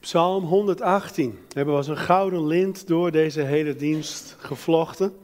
[0.00, 1.30] Psalm 118.
[1.30, 5.16] We hebben als een gouden lint door deze hele dienst gevlochten.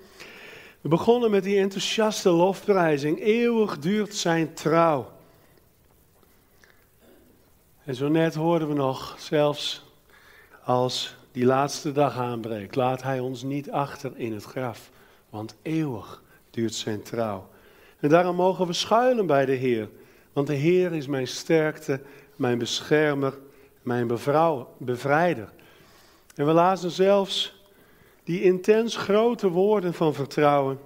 [0.80, 3.20] We begonnen met die enthousiaste lofprijzing.
[3.20, 5.12] Eeuwig duurt zijn trouw.
[7.84, 9.84] En zo net hoorden we nog, zelfs
[10.64, 14.90] als die laatste dag aanbreekt, laat hij ons niet achter in het graf.
[15.30, 17.48] Want eeuwig duurt zijn trouw.
[18.00, 19.88] En daarom mogen we schuilen bij de Heer.
[20.32, 22.00] Want de Heer is mijn sterkte,
[22.36, 23.38] mijn beschermer
[23.86, 24.06] mijn
[24.78, 25.52] bevrijder.
[26.34, 27.64] En we lazen zelfs
[28.24, 30.78] die intens grote woorden van vertrouwen.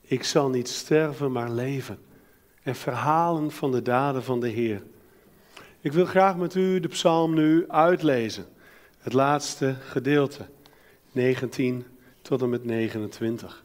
[0.00, 1.98] Ik zal niet sterven, maar leven.
[2.62, 4.82] En verhalen van de daden van de Heer.
[5.80, 8.46] Ik wil graag met u de psalm nu uitlezen.
[8.98, 10.46] Het laatste gedeelte,
[11.12, 11.86] 19
[12.22, 13.64] tot en met 29.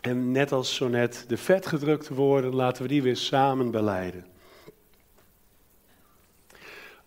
[0.00, 4.24] En net als zo net de vetgedrukte woorden, laten we die weer samen beleiden.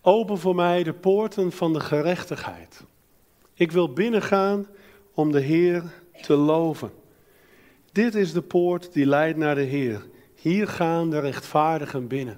[0.06, 2.84] Open voor mij de poorten van de gerechtigheid.
[3.54, 4.66] Ik wil binnengaan
[5.14, 5.82] om de Heer
[6.22, 6.90] te loven.
[7.92, 10.06] Dit is de poort die leidt naar de Heer.
[10.34, 12.36] Hier gaan de rechtvaardigen binnen.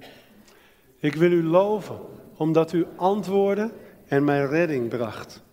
[0.99, 1.99] Ik wil u loven,
[2.37, 3.71] omdat u antwoorden
[4.05, 5.43] en mijn redding bracht.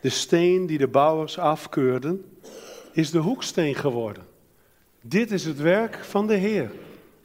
[0.00, 2.24] De steen die de bouwers afkeurden,
[2.92, 4.26] is de hoeksteen geworden.
[5.00, 6.70] Dit is het werk van de Heer,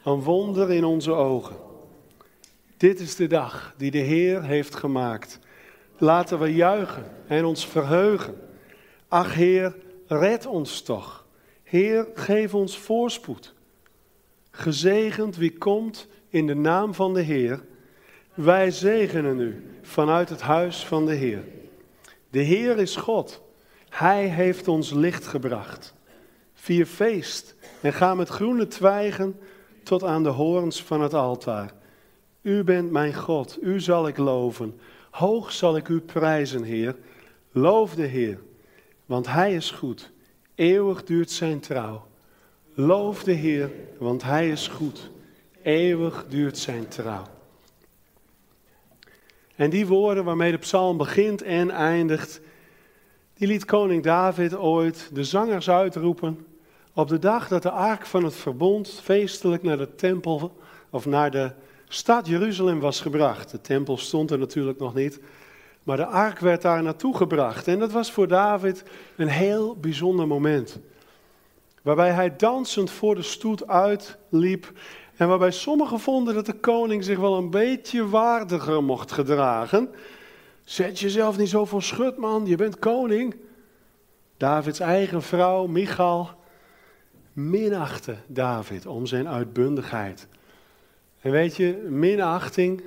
[0.03, 1.64] een wonder in onze ogen.
[2.77, 5.39] Dit is de dag die de Heer heeft gemaakt.
[5.97, 8.35] Laten we juichen en ons verheugen.
[9.07, 9.75] Ach Heer,
[10.07, 11.25] red ons toch.
[11.63, 13.53] Heer, geef ons voorspoed.
[14.51, 17.63] Gezegend wie komt in de naam van de Heer.
[18.33, 21.43] Wij zegenen u vanuit het huis van de Heer.
[22.29, 23.41] De Heer is God.
[23.89, 25.93] Hij heeft ons licht gebracht.
[26.53, 29.39] Vier feest en ga met groene twijgen
[29.83, 31.73] tot aan de hoorns van het altaar.
[32.45, 34.79] U bent mijn God, u zal ik loven.
[35.09, 36.95] Hoog zal ik u prijzen, Heer.
[37.51, 38.39] Loof de Heer,
[39.05, 40.11] want Hij is goed.
[40.55, 42.07] Eeuwig duurt zijn trouw.
[42.73, 45.11] Loof de Heer, want Hij is goed.
[45.61, 47.23] Eeuwig duurt zijn trouw.
[49.55, 52.41] En die woorden waarmee de psalm begint en eindigt,
[53.33, 56.45] die liet koning David ooit de zangers uitroepen
[56.93, 60.57] op de dag dat de ark van het verbond feestelijk naar de tempel
[60.89, 61.51] of naar de
[61.87, 63.51] stad Jeruzalem was gebracht.
[63.51, 65.19] De tempel stond er natuurlijk nog niet.
[65.83, 67.67] Maar de ark werd daar naartoe gebracht.
[67.67, 68.83] En dat was voor David
[69.15, 70.79] een heel bijzonder moment.
[71.81, 74.71] Waarbij hij dansend voor de stoet uitliep.
[75.15, 79.89] En waarbij sommigen vonden dat de koning zich wel een beetje waardiger mocht gedragen.
[80.63, 83.35] Zet jezelf niet zo voor schut, man, je bent koning.
[84.37, 86.29] Davids eigen vrouw, Michal,
[87.33, 90.27] minachtte David om zijn uitbundigheid.
[91.25, 92.83] En weet je, minachting,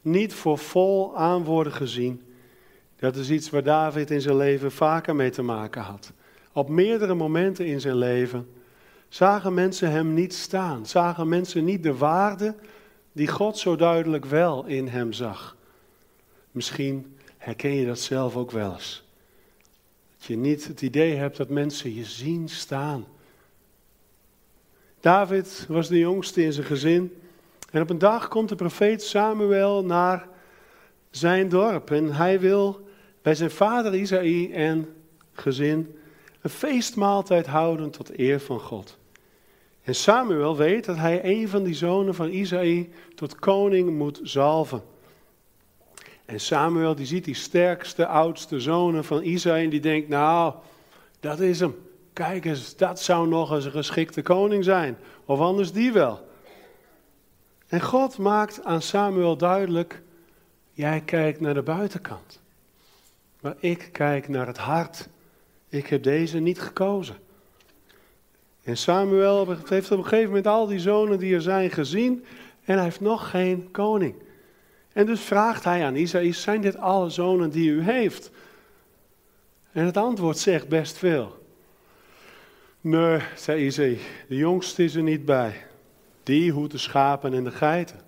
[0.00, 2.22] niet voor vol aan worden gezien,
[2.96, 6.12] dat is iets waar David in zijn leven vaker mee te maken had.
[6.52, 8.48] Op meerdere momenten in zijn leven
[9.08, 12.54] zagen mensen hem niet staan, zagen mensen niet de waarde
[13.12, 15.56] die God zo duidelijk wel in hem zag.
[16.50, 19.04] Misschien herken je dat zelf ook wel eens.
[20.16, 23.06] Dat je niet het idee hebt dat mensen je zien staan.
[25.00, 27.12] David was de jongste in zijn gezin.
[27.70, 30.28] En op een dag komt de profeet Samuel naar
[31.10, 31.90] zijn dorp.
[31.90, 32.88] En hij wil
[33.22, 34.88] bij zijn vader Isaïe en
[35.32, 35.98] gezin
[36.40, 38.98] een feestmaaltijd houden tot eer van God.
[39.82, 44.82] En Samuel weet dat hij een van die zonen van Isaïe tot koning moet zalven.
[46.24, 50.54] En Samuel die ziet die sterkste, oudste zonen van Isaïe en die denkt, nou,
[51.20, 51.76] dat is hem.
[52.12, 54.98] Kijk eens, dat zou nog eens een geschikte koning zijn.
[55.24, 56.27] Of anders die wel.
[57.68, 60.02] En God maakt aan Samuel duidelijk,
[60.72, 62.40] jij kijkt naar de buitenkant.
[63.40, 65.08] Maar ik kijk naar het hart.
[65.68, 67.16] Ik heb deze niet gekozen.
[68.62, 72.24] En Samuel heeft op een gegeven moment al die zonen die er zijn gezien
[72.64, 74.14] en hij heeft nog geen koning.
[74.92, 78.30] En dus vraagt hij aan Isaïe, zijn dit alle zonen die u heeft?
[79.72, 81.46] En het antwoord zegt best veel.
[82.80, 83.98] Nee, zei Isaïe,
[84.28, 85.67] de jongste is er niet bij.
[86.28, 88.00] Die hoedt de schapen en de geiten.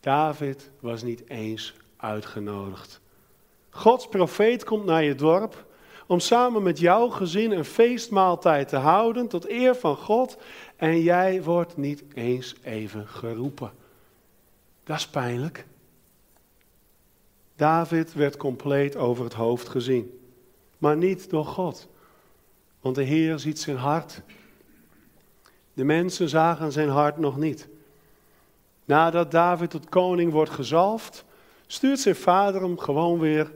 [0.00, 3.00] David was niet eens uitgenodigd.
[3.70, 5.66] Gods profeet komt naar je dorp
[6.06, 10.36] om samen met jouw gezin een feestmaaltijd te houden tot eer van God
[10.76, 13.72] en jij wordt niet eens even geroepen.
[14.84, 15.66] Dat is pijnlijk.
[17.56, 20.20] David werd compleet over het hoofd gezien,
[20.78, 21.88] maar niet door God.
[22.80, 24.22] Want de Heer ziet zijn hart
[25.76, 27.68] de mensen zagen zijn hart nog niet.
[28.84, 31.24] Nadat David tot koning wordt gezalfd,
[31.66, 33.52] stuurt zijn vader hem gewoon weer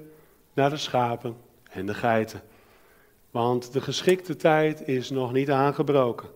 [0.53, 1.37] naar de schapen
[1.71, 2.43] en de geiten.
[3.31, 6.29] Want de geschikte tijd is nog niet aangebroken.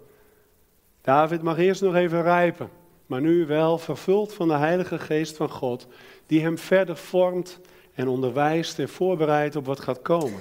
[1.00, 2.70] David mag eerst nog even rijpen,
[3.06, 5.86] maar nu wel vervuld van de Heilige Geest van God,
[6.26, 7.60] die hem verder vormt
[7.94, 10.40] en onderwijst en voorbereidt op wat gaat komen.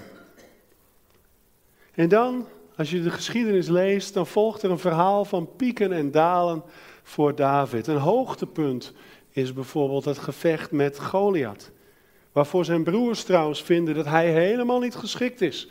[1.94, 6.12] En dan, als je de geschiedenis leest, dan volgt er een verhaal van pieken en
[6.12, 6.64] dalen
[7.04, 7.88] voor David.
[7.88, 8.94] Een hoogtepunt
[9.31, 11.72] is bijvoorbeeld het gevecht met Goliath.
[12.31, 15.70] Waarvoor zijn broers trouwens vinden dat hij helemaal niet geschikt is.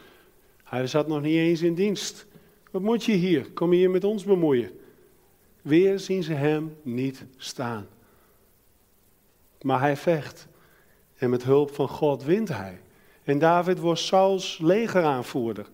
[0.64, 2.26] Hij zat nog niet eens in dienst.
[2.70, 3.50] Wat moet je hier?
[3.50, 4.70] Kom je hier met ons bemoeien?
[5.62, 7.86] Weer zien ze hem niet staan.
[9.60, 10.46] Maar hij vecht.
[11.16, 12.80] En met hulp van God wint hij.
[13.24, 15.66] En David wordt Sauls legeraanvoerder.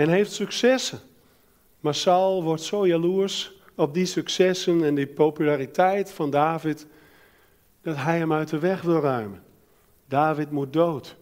[0.00, 1.00] En heeft successen.
[1.80, 6.86] Maar Saul wordt zo jaloers op die successen en die populariteit van David,
[7.82, 9.42] dat hij hem uit de weg wil ruimen.
[10.06, 11.16] David moet dood.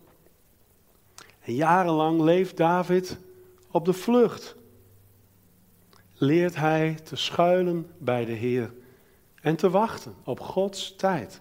[1.40, 3.18] En jarenlang leeft David
[3.70, 4.56] op de vlucht.
[6.14, 8.72] Leert hij te schuilen bij de Heer
[9.40, 11.40] en te wachten op Gods tijd.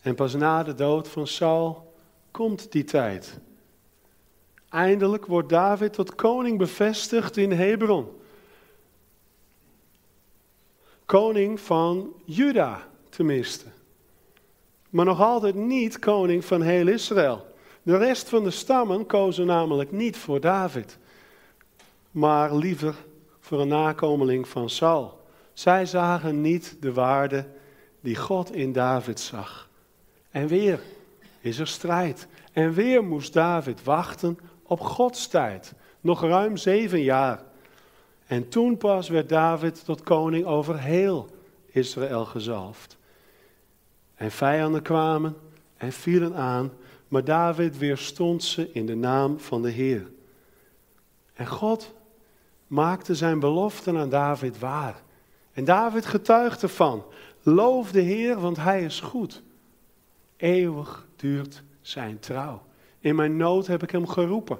[0.00, 1.94] En pas na de dood van Saul
[2.30, 3.40] komt die tijd.
[4.76, 8.08] Eindelijk wordt David tot koning bevestigd in Hebron.
[11.04, 13.64] Koning van Juda, tenminste.
[14.90, 17.54] Maar nog altijd niet koning van heel Israël.
[17.82, 20.98] De rest van de stammen kozen namelijk niet voor David,
[22.10, 22.94] maar liever
[23.40, 25.20] voor een nakomeling van Saul.
[25.52, 27.46] Zij zagen niet de waarde
[28.00, 29.68] die God in David zag.
[30.30, 30.80] En weer
[31.40, 32.26] is er strijd.
[32.52, 35.72] En weer moest David wachten op Gods tijd.
[36.00, 37.42] Nog ruim zeven jaar.
[38.26, 41.28] En toen pas werd David tot koning over heel
[41.66, 42.96] Israël gezalfd.
[44.14, 45.36] En vijanden kwamen
[45.76, 46.72] en vielen aan,
[47.08, 50.10] maar David weerstond ze in de naam van de Heer.
[51.34, 51.94] En God
[52.66, 55.02] maakte zijn beloften aan David waar.
[55.52, 57.04] En David getuigde van:
[57.42, 59.42] Loof de Heer, want Hij is goed.
[60.36, 62.65] Eeuwig duurt zijn trouw.
[63.06, 64.58] In mijn nood heb ik Hem geroepen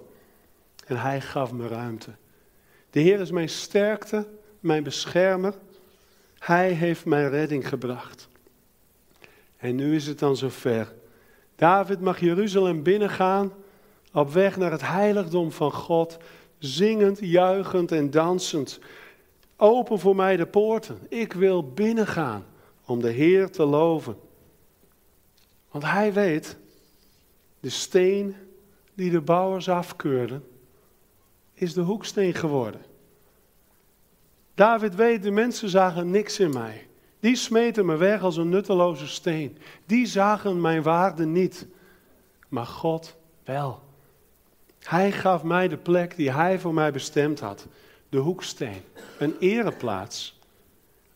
[0.84, 2.10] en Hij gaf me ruimte.
[2.90, 4.26] De Heer is mijn sterkte,
[4.60, 5.54] mijn beschermer.
[6.38, 8.28] Hij heeft mijn redding gebracht.
[9.56, 10.94] En nu is het dan zover.
[11.56, 13.52] David mag Jeruzalem binnengaan
[14.12, 16.16] op weg naar het heiligdom van God,
[16.58, 18.78] zingend, juichend en dansend.
[19.56, 20.98] Open voor mij de poorten.
[21.08, 22.44] Ik wil binnengaan
[22.84, 24.16] om de Heer te loven.
[25.70, 26.56] Want hij weet,
[27.66, 28.36] de steen
[28.94, 30.44] die de bouwers afkeurden,
[31.54, 32.80] is de hoeksteen geworden.
[34.54, 36.86] David weet, de mensen zagen niks in mij.
[37.20, 39.58] Die smeten me weg als een nutteloze steen.
[39.86, 41.66] Die zagen mijn waarde niet.
[42.48, 43.82] Maar God wel.
[44.78, 47.66] Hij gaf mij de plek die hij voor mij bestemd had.
[48.08, 48.82] De hoeksteen.
[49.18, 50.40] Een ereplaats.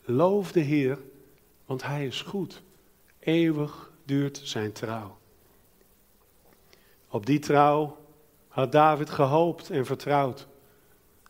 [0.04, 0.98] Loof de Heer,
[1.66, 2.62] want hij is goed.
[3.18, 5.18] Eeuwig duurt zijn trouw.
[7.10, 7.96] Op die trouw
[8.48, 10.46] had David gehoopt en vertrouwd.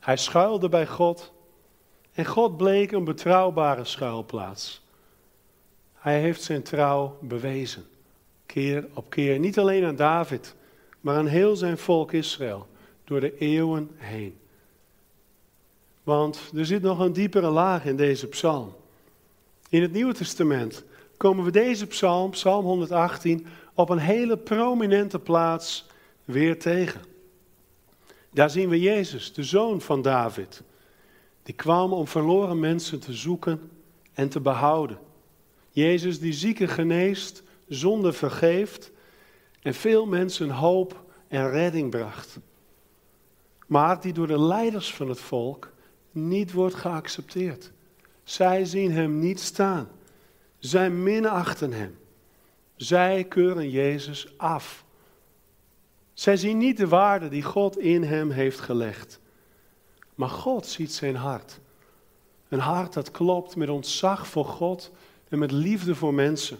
[0.00, 1.32] Hij schuilde bij God
[2.12, 4.82] en God bleek een betrouwbare schuilplaats.
[5.94, 7.84] Hij heeft zijn trouw bewezen,
[8.46, 10.54] keer op keer, niet alleen aan David,
[11.00, 12.66] maar aan heel zijn volk Israël,
[13.04, 14.38] door de eeuwen heen.
[16.02, 18.74] Want er zit nog een diepere laag in deze psalm.
[19.68, 20.84] In het Nieuwe Testament
[21.20, 25.86] komen we deze psalm, psalm 118, op een hele prominente plaats
[26.24, 27.00] weer tegen.
[28.30, 30.62] Daar zien we Jezus, de zoon van David.
[31.42, 33.70] Die kwam om verloren mensen te zoeken
[34.12, 34.98] en te behouden.
[35.70, 38.90] Jezus die zieken geneest, zonde vergeeft
[39.62, 42.38] en veel mensen hoop en redding bracht.
[43.66, 45.72] Maar die door de leiders van het volk
[46.10, 47.72] niet wordt geaccepteerd.
[48.24, 49.88] Zij zien hem niet staan.
[50.60, 51.98] Zij minachten hem.
[52.76, 54.84] Zij keuren Jezus af.
[56.12, 59.20] Zij zien niet de waarde die God in hem heeft gelegd.
[60.14, 61.60] Maar God ziet zijn hart.
[62.48, 64.90] Een hart dat klopt met ontzag voor God
[65.28, 66.58] en met liefde voor mensen.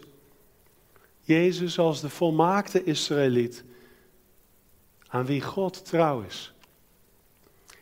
[1.19, 3.63] Jezus als de volmaakte Israëliet,
[5.07, 6.53] aan wie God trouw is.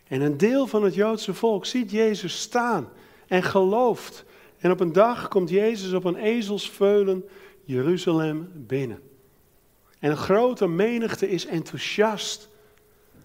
[0.08, 2.90] En een deel van het Joodse volk ziet Jezus staan
[3.28, 4.26] en gelooft.
[4.60, 7.26] En op een dag komt Jezus op een ezelsveulen
[7.64, 9.00] Jeruzalem binnen.
[10.00, 12.50] En een grote menigte is enthousiast.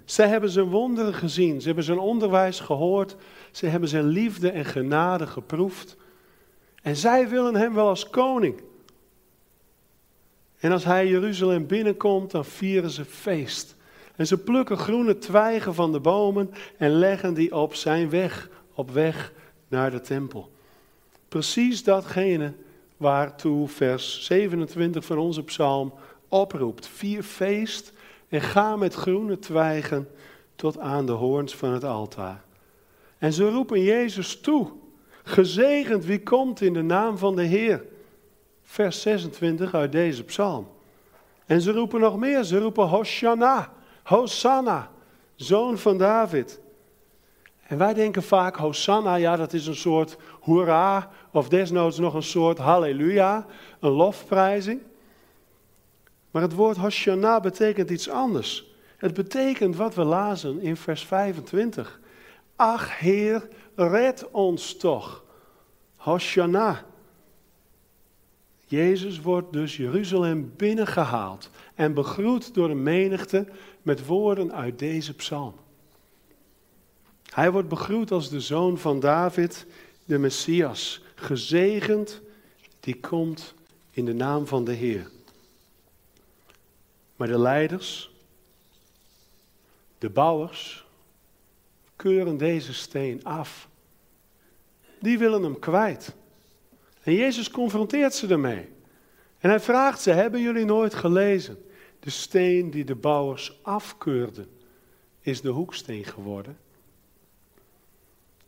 [0.04, 3.16] Zij hebben zijn wonderen gezien, ze hebben zijn onderwijs gehoord,
[3.50, 5.96] ze hebben zijn liefde en genade geproefd.
[6.82, 8.62] En zij willen hem wel als koning.
[10.58, 13.76] En als hij Jeruzalem binnenkomt, dan vieren ze feest.
[14.16, 18.90] En ze plukken groene twijgen van de bomen en leggen die op zijn weg, op
[18.90, 19.32] weg
[19.68, 20.52] naar de tempel.
[21.34, 22.52] Precies datgene
[22.96, 25.92] waartoe vers 27 van onze psalm
[26.28, 26.86] oproept.
[26.86, 27.92] Vier feest
[28.28, 30.08] en ga met groene twijgen
[30.56, 32.44] tot aan de hoorns van het altaar.
[33.18, 34.70] En ze roepen Jezus toe.
[35.22, 37.84] Gezegend wie komt in de naam van de Heer.
[38.62, 40.68] Vers 26 uit deze psalm.
[41.46, 42.42] En ze roepen nog meer.
[42.42, 43.72] Ze roepen Hosanna,
[44.02, 44.90] Hosanna,
[45.34, 46.60] zoon van David.
[47.66, 52.22] En wij denken vaak, Hosanna, ja dat is een soort hoera, of desnoods nog een
[52.22, 53.46] soort halleluja,
[53.80, 54.80] een lofprijzing.
[56.30, 58.72] Maar het woord Hosanna betekent iets anders.
[58.96, 62.00] Het betekent wat we lazen in vers 25.
[62.56, 65.24] Ach Heer, red ons toch.
[65.96, 66.84] Hosanna.
[68.66, 73.46] Jezus wordt dus Jeruzalem binnengehaald en begroet door de menigte
[73.82, 75.54] met woorden uit deze psalm.
[77.34, 79.66] Hij wordt begroet als de zoon van David,
[80.04, 82.20] de Messias, gezegend
[82.80, 83.54] die komt
[83.90, 85.10] in de naam van de Heer.
[87.16, 88.10] Maar de leiders,
[89.98, 90.86] de bouwers,
[91.96, 93.68] keuren deze steen af.
[95.00, 96.14] Die willen hem kwijt.
[97.02, 98.68] En Jezus confronteert ze ermee.
[99.38, 101.64] En hij vraagt ze: Hebben jullie nooit gelezen?
[102.00, 104.50] De steen die de bouwers afkeurden,
[105.20, 106.58] is de hoeksteen geworden.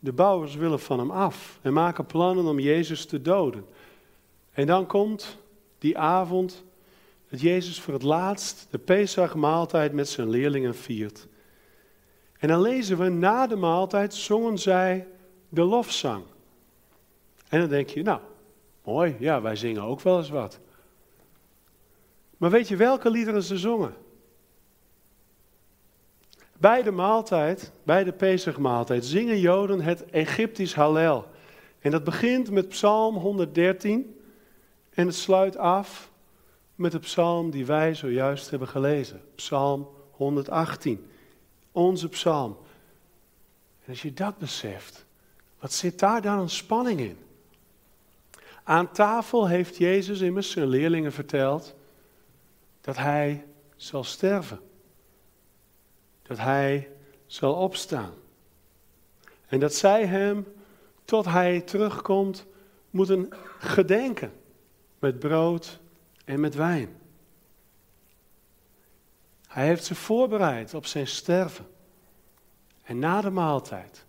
[0.07, 3.65] De bouwers willen van hem af en maken plannen om Jezus te doden.
[4.51, 5.37] En dan komt
[5.77, 6.63] die avond
[7.29, 11.27] dat Jezus voor het laatst de Pesachmaaltijd met zijn leerlingen viert.
[12.39, 15.07] En dan lezen we, na de maaltijd zongen zij
[15.49, 16.23] de lofzang.
[17.49, 18.19] En dan denk je, nou,
[18.83, 20.59] mooi, ja, wij zingen ook wel eens wat.
[22.37, 23.93] Maar weet je welke liederen ze zongen?
[26.59, 31.25] Bij de maaltijd, bij de Pesachmaaltijd, zingen Joden het Egyptisch Hallel.
[31.79, 34.19] En dat begint met Psalm 113
[34.89, 36.11] en het sluit af
[36.75, 39.21] met de psalm die wij zojuist hebben gelezen.
[39.35, 41.07] Psalm 118,
[41.71, 42.57] onze psalm.
[43.83, 45.05] En als je dat beseft,
[45.59, 47.17] wat zit daar dan een spanning in?
[48.63, 51.75] Aan tafel heeft Jezus immers zijn leerlingen verteld
[52.81, 53.45] dat hij
[53.75, 54.59] zal sterven
[56.27, 56.89] dat hij
[57.25, 58.13] zal opstaan.
[59.47, 60.45] En dat zij hem,
[61.05, 62.45] tot hij terugkomt,
[62.89, 63.29] moeten
[63.59, 64.31] gedenken
[64.99, 65.79] met brood
[66.25, 66.95] en met wijn.
[69.47, 71.67] Hij heeft ze voorbereid op zijn sterven.
[72.83, 74.05] En na de maaltijd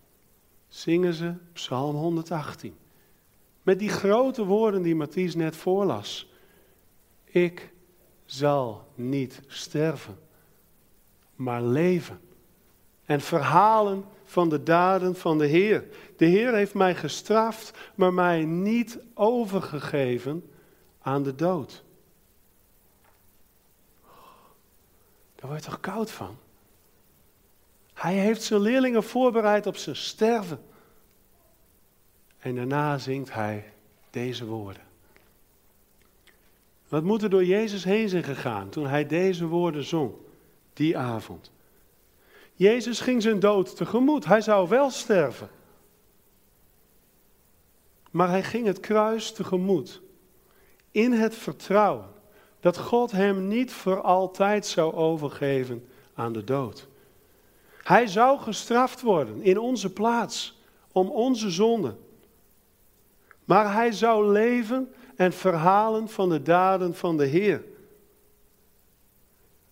[0.67, 2.77] zingen ze Psalm 118.
[3.63, 6.31] Met die grote woorden die Matthäus net voorlas.
[7.23, 7.71] Ik
[8.25, 10.17] zal niet sterven
[11.39, 12.19] maar leven.
[13.05, 15.83] En verhalen van de daden van de Heer.
[16.17, 20.51] De Heer heeft mij gestraft, maar mij niet overgegeven
[21.01, 21.83] aan de dood.
[25.35, 26.37] Daar word je toch koud van?
[27.93, 30.61] Hij heeft zijn leerlingen voorbereid op zijn sterven.
[32.39, 33.73] En daarna zingt hij
[34.09, 34.83] deze woorden.
[36.87, 40.13] Wat moet er door Jezus heen zijn gegaan toen hij deze woorden zong?
[40.79, 41.51] Die avond.
[42.53, 44.25] Jezus ging zijn dood tegemoet.
[44.25, 45.49] Hij zou wel sterven.
[48.11, 50.01] Maar hij ging het kruis tegemoet.
[50.91, 52.07] In het vertrouwen
[52.59, 56.87] dat God hem niet voor altijd zou overgeven aan de dood.
[57.83, 60.59] Hij zou gestraft worden in onze plaats
[60.91, 61.95] om onze zonde.
[63.45, 67.63] Maar hij zou leven en verhalen van de daden van de Heer.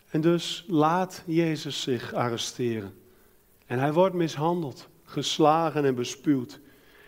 [0.09, 3.01] En dus laat Jezus zich arresteren.
[3.65, 6.59] En hij wordt mishandeld, geslagen en bespuwd.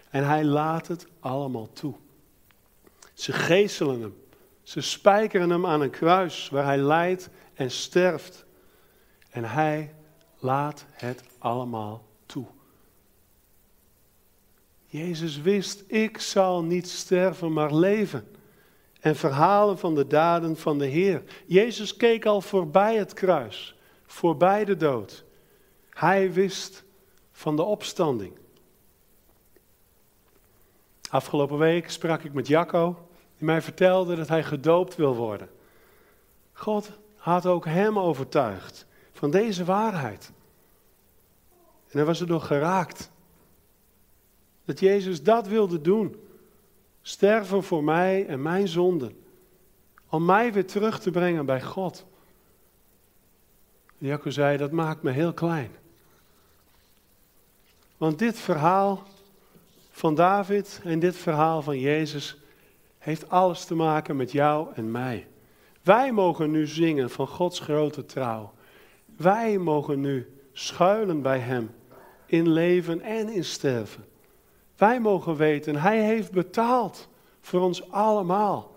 [0.09, 1.95] En hij laat het allemaal toe.
[3.13, 4.15] Ze geeselen hem.
[4.63, 8.45] Ze spijkeren hem aan een kruis waar hij lijdt en sterft.
[9.29, 9.93] En hij
[10.39, 12.45] laat het allemaal toe.
[14.85, 18.27] Jezus wist, ik zal niet sterven, maar leven
[18.99, 21.23] en verhalen van de daden van de Heer.
[21.45, 23.75] Jezus keek al voorbij het kruis,
[24.05, 25.23] voorbij de dood.
[25.89, 26.83] Hij wist
[27.31, 28.37] van de opstanding.
[31.09, 35.49] Afgelopen week sprak ik met Jacco, die mij vertelde dat hij gedoopt wil worden.
[36.53, 40.31] God had ook hem overtuigd van deze waarheid.
[41.89, 43.11] En hij was erdoor geraakt.
[44.65, 46.28] Dat Jezus dat wilde doen
[47.01, 49.23] Sterven voor mij en mijn zonden.
[50.09, 52.05] Om mij weer terug te brengen bij God.
[53.97, 55.71] Jacco zei, dat maakt me heel klein.
[57.97, 59.03] Want dit verhaal
[59.91, 62.37] van David en dit verhaal van Jezus
[62.97, 65.27] heeft alles te maken met jou en mij.
[65.81, 68.53] Wij mogen nu zingen van Gods grote trouw.
[69.05, 71.71] Wij mogen nu schuilen bij Hem
[72.25, 74.05] in leven en in sterven.
[74.79, 77.07] Wij mogen weten, Hij heeft betaald
[77.41, 78.75] voor ons allemaal.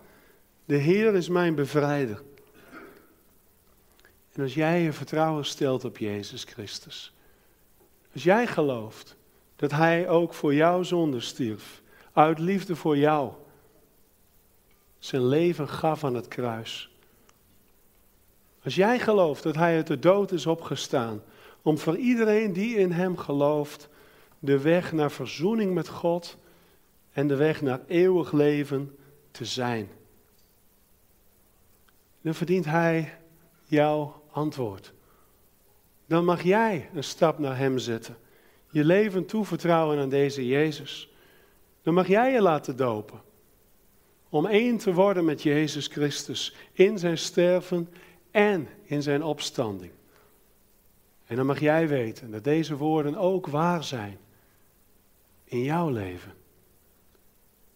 [0.64, 2.22] De Heer is mijn bevrijder.
[4.32, 7.12] En als jij je vertrouwen stelt op Jezus Christus,
[8.12, 9.16] als jij gelooft
[9.56, 11.82] dat Hij ook voor jouw zonde stierf,
[12.12, 13.32] uit liefde voor jou,
[14.98, 16.90] zijn leven gaf aan het kruis.
[18.64, 21.22] Als jij gelooft dat Hij uit de dood is opgestaan,
[21.62, 23.88] om voor iedereen die in Hem gelooft,
[24.44, 26.36] de weg naar verzoening met God
[27.12, 28.98] en de weg naar eeuwig leven
[29.30, 29.88] te zijn.
[32.20, 33.18] Dan verdient Hij
[33.64, 34.92] jouw antwoord.
[36.06, 38.16] Dan mag jij een stap naar Hem zetten.
[38.70, 41.12] Je leven toevertrouwen aan deze Jezus.
[41.82, 43.20] Dan mag jij je laten dopen.
[44.28, 47.88] Om één te worden met Jezus Christus in zijn sterven
[48.30, 49.92] en in zijn opstanding.
[51.26, 54.18] En dan mag jij weten dat deze woorden ook waar zijn
[55.52, 56.32] in jouw leven.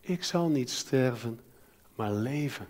[0.00, 1.40] Ik zal niet sterven,
[1.94, 2.66] maar leven.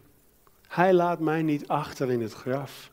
[0.69, 2.91] Hij laat mij niet achter in het graf.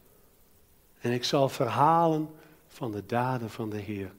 [1.00, 2.30] En ik zal verhalen
[2.68, 4.12] van de daden van de Heer.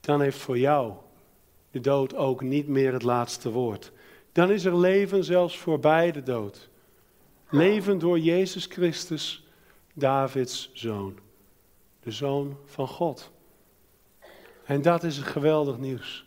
[0.00, 0.92] Dan heeft voor jou
[1.70, 3.92] de dood ook niet meer het laatste woord.
[4.32, 6.68] Dan is er leven zelfs voorbij de dood.
[7.48, 9.46] Leven door Jezus Christus,
[9.92, 11.18] Davids zoon.
[12.00, 13.30] De zoon van God.
[14.68, 16.26] En dat is geweldig nieuws.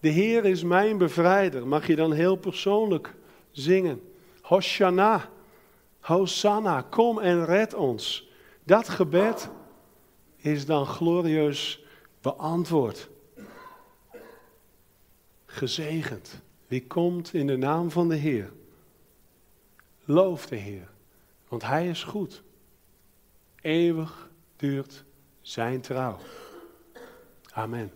[0.00, 1.66] De Heer is mijn bevrijder.
[1.66, 3.14] Mag je dan heel persoonlijk
[3.50, 4.02] zingen.
[4.42, 5.30] Hoshana,
[6.00, 8.30] Hosanna, kom en red ons.
[8.64, 9.50] Dat gebed
[10.36, 11.84] is dan glorieus
[12.20, 13.08] beantwoord.
[15.46, 16.40] Gezegend.
[16.66, 18.52] Wie komt in de naam van de Heer?
[20.04, 20.88] Loof de Heer,
[21.48, 22.42] want Hij is goed.
[23.60, 25.04] Eeuwig duurt
[25.40, 26.18] zijn trouw.
[27.58, 27.90] Amen.